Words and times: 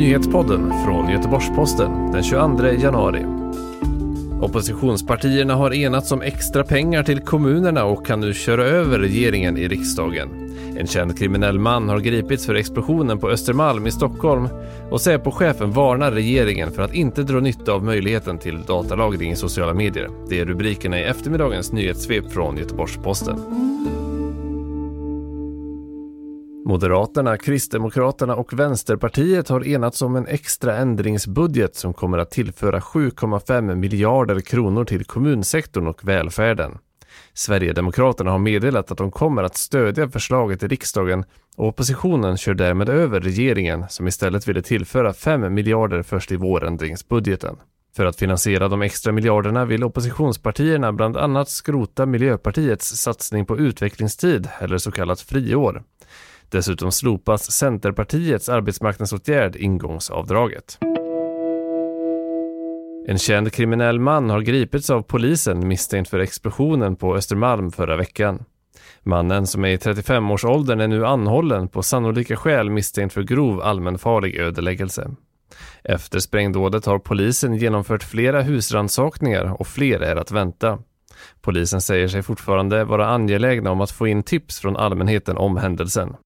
Nyhetspodden 0.00 0.72
från 0.84 1.10
Göteborgs-Posten 1.10 2.12
den 2.12 2.22
22 2.22 2.66
januari. 2.66 3.26
Oppositionspartierna 4.42 5.54
har 5.54 5.74
enats 5.74 6.12
om 6.12 6.22
extra 6.22 6.64
pengar 6.64 7.02
till 7.02 7.20
kommunerna 7.20 7.84
och 7.84 8.06
kan 8.06 8.20
nu 8.20 8.34
köra 8.34 8.64
över 8.64 8.98
regeringen 8.98 9.56
i 9.56 9.68
riksdagen. 9.68 10.28
En 10.76 10.86
känd 10.86 11.18
kriminell 11.18 11.58
man 11.58 11.88
har 11.88 11.98
gripits 11.98 12.46
för 12.46 12.54
explosionen 12.54 13.18
på 13.18 13.30
Östermalm 13.30 13.86
i 13.86 13.90
Stockholm 13.90 14.48
och 14.90 15.00
Säpo-chefen 15.00 15.72
varnar 15.72 16.12
regeringen 16.12 16.72
för 16.72 16.82
att 16.82 16.94
inte 16.94 17.22
dra 17.22 17.40
nytta 17.40 17.72
av 17.72 17.84
möjligheten 17.84 18.38
till 18.38 18.62
datalagring 18.62 19.30
i 19.30 19.36
sociala 19.36 19.74
medier. 19.74 20.08
Det 20.28 20.40
är 20.40 20.44
rubrikerna 20.44 21.00
i 21.00 21.04
eftermiddagens 21.04 21.72
nyhetssvep 21.72 22.32
från 22.32 22.56
Göteborgs-Posten. 22.56 23.40
Moderaterna, 26.70 27.36
Kristdemokraterna 27.36 28.36
och 28.36 28.52
Vänsterpartiet 28.52 29.48
har 29.48 29.66
enats 29.66 30.02
om 30.02 30.16
en 30.16 30.26
extra 30.26 30.76
ändringsbudget 30.76 31.76
som 31.76 31.94
kommer 31.94 32.18
att 32.18 32.30
tillföra 32.30 32.80
7,5 32.80 33.74
miljarder 33.74 34.40
kronor 34.40 34.84
till 34.84 35.04
kommunsektorn 35.04 35.86
och 35.86 36.08
välfärden. 36.08 36.78
Sverigedemokraterna 37.34 38.30
har 38.30 38.38
meddelat 38.38 38.90
att 38.90 38.98
de 38.98 39.10
kommer 39.10 39.42
att 39.42 39.56
stödja 39.56 40.08
förslaget 40.08 40.62
i 40.62 40.68
riksdagen 40.68 41.24
och 41.56 41.68
oppositionen 41.68 42.36
kör 42.36 42.54
därmed 42.54 42.88
över 42.88 43.20
regeringen 43.20 43.84
som 43.88 44.08
istället 44.08 44.48
ville 44.48 44.62
tillföra 44.62 45.12
5 45.12 45.54
miljarder 45.54 46.02
först 46.02 46.32
i 46.32 46.36
vårändringsbudgeten. 46.36 47.56
För 47.96 48.06
att 48.06 48.16
finansiera 48.16 48.68
de 48.68 48.82
extra 48.82 49.12
miljarderna 49.12 49.64
vill 49.64 49.84
oppositionspartierna 49.84 50.92
bland 50.92 51.16
annat 51.16 51.48
skrota 51.48 52.06
Miljöpartiets 52.06 52.96
satsning 52.96 53.46
på 53.46 53.58
utvecklingstid 53.58 54.48
eller 54.60 54.78
så 54.78 54.92
kallat 54.92 55.20
friår. 55.20 55.82
Dessutom 56.50 56.92
slopas 56.92 57.52
Centerpartiets 57.52 58.48
arbetsmarknadsåtgärd 58.48 59.56
ingångsavdraget. 59.56 60.78
En 63.06 63.18
känd 63.18 63.52
kriminell 63.52 64.00
man 64.00 64.30
har 64.30 64.40
gripits 64.40 64.90
av 64.90 65.02
polisen 65.02 65.68
misstänkt 65.68 66.10
för 66.10 66.18
explosionen 66.18 66.96
på 66.96 67.16
Östermalm 67.16 67.72
förra 67.72 67.96
veckan. 67.96 68.44
Mannen 69.02 69.46
som 69.46 69.64
är 69.64 69.68
i 69.68 69.76
35-årsåldern 69.76 70.80
är 70.80 70.88
nu 70.88 71.06
anhållen 71.06 71.68
på 71.68 71.82
sannolika 71.82 72.36
skäl 72.36 72.70
misstänkt 72.70 73.12
för 73.12 73.22
grov 73.22 73.60
allmänfarlig 73.60 74.36
ödeläggelse. 74.36 75.10
Efter 75.84 76.18
sprängdådet 76.18 76.86
har 76.86 76.98
polisen 76.98 77.54
genomfört 77.54 78.02
flera 78.02 78.42
husrannsakningar 78.42 79.60
och 79.60 79.66
fler 79.66 80.00
är 80.00 80.16
att 80.16 80.30
vänta. 80.30 80.78
Polisen 81.40 81.80
säger 81.80 82.08
sig 82.08 82.22
fortfarande 82.22 82.84
vara 82.84 83.06
angelägna 83.06 83.70
om 83.70 83.80
att 83.80 83.90
få 83.90 84.06
in 84.06 84.22
tips 84.22 84.60
från 84.60 84.76
allmänheten 84.76 85.36
om 85.36 85.56
händelsen. 85.56 86.16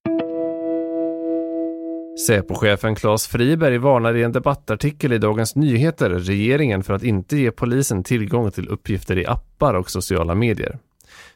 Säpochefen 2.18 2.94
Claes 2.94 3.26
Friberg 3.26 3.78
varnar 3.78 4.14
i 4.14 4.22
en 4.22 4.32
debattartikel 4.32 5.12
i 5.12 5.18
Dagens 5.18 5.56
Nyheter 5.56 6.10
regeringen 6.10 6.82
för 6.82 6.94
att 6.94 7.02
inte 7.02 7.36
ge 7.36 7.50
polisen 7.50 8.04
tillgång 8.04 8.50
till 8.50 8.68
uppgifter 8.68 9.18
i 9.18 9.26
appar 9.26 9.74
och 9.74 9.90
sociala 9.90 10.34
medier. 10.34 10.78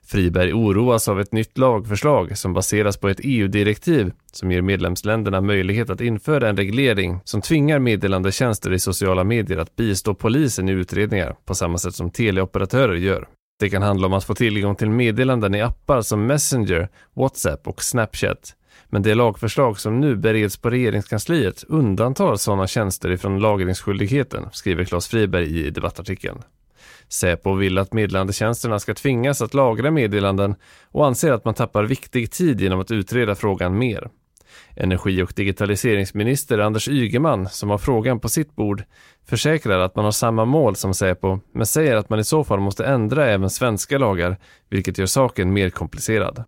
Friberg 0.06 0.52
oroas 0.52 1.08
av 1.08 1.20
ett 1.20 1.32
nytt 1.32 1.58
lagförslag 1.58 2.38
som 2.38 2.52
baseras 2.52 2.96
på 2.96 3.08
ett 3.08 3.20
EU-direktiv 3.22 4.12
som 4.32 4.52
ger 4.52 4.62
medlemsländerna 4.62 5.40
möjlighet 5.40 5.90
att 5.90 6.00
införa 6.00 6.48
en 6.48 6.56
reglering 6.56 7.20
som 7.24 7.42
tvingar 7.42 7.78
meddelandetjänster 7.78 8.72
i 8.72 8.78
sociala 8.78 9.24
medier 9.24 9.58
att 9.58 9.76
bistå 9.76 10.14
polisen 10.14 10.68
i 10.68 10.72
utredningar 10.72 11.36
på 11.44 11.54
samma 11.54 11.78
sätt 11.78 11.94
som 11.94 12.10
teleoperatörer 12.10 12.94
gör. 12.94 13.28
Det 13.60 13.70
kan 13.70 13.82
handla 13.82 14.06
om 14.06 14.12
att 14.12 14.24
få 14.24 14.34
tillgång 14.34 14.76
till 14.76 14.90
meddelanden 14.90 15.54
i 15.54 15.62
appar 15.62 16.02
som 16.02 16.26
Messenger, 16.26 16.88
WhatsApp 17.14 17.68
och 17.68 17.82
Snapchat 17.82 18.54
men 18.88 19.02
det 19.02 19.14
lagförslag 19.14 19.80
som 19.80 20.00
nu 20.00 20.16
bereds 20.16 20.56
på 20.56 20.70
regeringskansliet 20.70 21.64
undantar 21.68 22.36
sådana 22.36 22.66
tjänster 22.66 23.10
ifrån 23.10 23.38
lagringsskyldigheten, 23.38 24.48
skriver 24.52 24.84
Claes 24.84 25.08
Friberg 25.08 25.66
i 25.66 25.70
debattartikeln. 25.70 26.42
Säpo 27.08 27.54
vill 27.54 27.78
att 27.78 27.92
meddelandetjänsterna 27.92 28.78
ska 28.78 28.94
tvingas 28.94 29.42
att 29.42 29.54
lagra 29.54 29.90
meddelanden 29.90 30.54
och 30.90 31.06
anser 31.06 31.32
att 31.32 31.44
man 31.44 31.54
tappar 31.54 31.84
viktig 31.84 32.30
tid 32.30 32.60
genom 32.60 32.80
att 32.80 32.90
utreda 32.90 33.34
frågan 33.34 33.78
mer. 33.78 34.08
Energi 34.76 35.22
och 35.22 35.32
digitaliseringsminister 35.36 36.58
Anders 36.58 36.88
Ygeman, 36.88 37.48
som 37.48 37.70
har 37.70 37.78
frågan 37.78 38.20
på 38.20 38.28
sitt 38.28 38.56
bord, 38.56 38.82
försäkrar 39.26 39.80
att 39.80 39.96
man 39.96 40.04
har 40.04 40.12
samma 40.12 40.44
mål 40.44 40.76
som 40.76 40.94
Säpo, 40.94 41.38
men 41.52 41.66
säger 41.66 41.96
att 41.96 42.10
man 42.10 42.18
i 42.18 42.24
så 42.24 42.44
fall 42.44 42.60
måste 42.60 42.86
ändra 42.86 43.26
även 43.26 43.50
svenska 43.50 43.98
lagar, 43.98 44.36
vilket 44.70 44.98
gör 44.98 45.06
saken 45.06 45.52
mer 45.52 45.70
komplicerad. 45.70 46.44